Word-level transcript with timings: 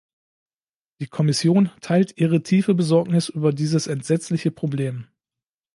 Die 0.99 1.05
Kommission 1.05 1.69
teilt 1.79 2.17
Ihre 2.17 2.41
tiefe 2.41 2.73
Besorgnis 2.73 3.29
über 3.29 3.53
dieses 3.53 3.85
entsetzliche 3.85 4.49
Problem. 4.49 5.05